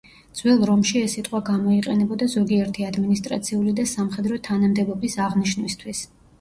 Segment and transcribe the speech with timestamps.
[0.37, 6.07] ძველ რომში ეს სიტყვა გამოიყენებოდა ზოგიერთი ადმინისტრაციული და სამხედრო თანამდებობის აღნიშვნისთვის.